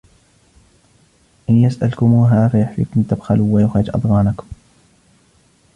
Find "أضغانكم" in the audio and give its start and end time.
3.89-4.47